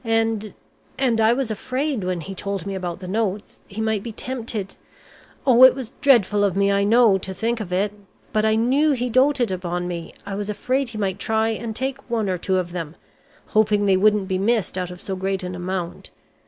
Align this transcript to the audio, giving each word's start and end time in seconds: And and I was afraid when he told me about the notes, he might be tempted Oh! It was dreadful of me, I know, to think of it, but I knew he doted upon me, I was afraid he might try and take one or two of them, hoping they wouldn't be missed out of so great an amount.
And 0.03 0.55
and 0.97 1.21
I 1.21 1.31
was 1.33 1.51
afraid 1.51 2.03
when 2.03 2.21
he 2.21 2.33
told 2.33 2.65
me 2.65 2.73
about 2.73 3.01
the 3.01 3.07
notes, 3.07 3.61
he 3.67 3.79
might 3.81 4.01
be 4.01 4.11
tempted 4.11 4.75
Oh! 5.45 5.63
It 5.63 5.75
was 5.75 5.93
dreadful 6.01 6.43
of 6.43 6.55
me, 6.55 6.71
I 6.71 6.83
know, 6.83 7.19
to 7.19 7.35
think 7.35 7.59
of 7.59 7.71
it, 7.71 7.93
but 8.33 8.43
I 8.43 8.55
knew 8.55 8.93
he 8.93 9.11
doted 9.11 9.51
upon 9.51 9.87
me, 9.87 10.11
I 10.25 10.33
was 10.33 10.49
afraid 10.49 10.89
he 10.89 10.97
might 10.97 11.19
try 11.19 11.49
and 11.49 11.75
take 11.75 11.99
one 12.09 12.29
or 12.29 12.39
two 12.39 12.57
of 12.57 12.71
them, 12.71 12.95
hoping 13.49 13.85
they 13.85 13.95
wouldn't 13.95 14.27
be 14.27 14.39
missed 14.39 14.75
out 14.75 14.89
of 14.89 15.03
so 15.03 15.15
great 15.15 15.43
an 15.43 15.53
amount. 15.53 16.09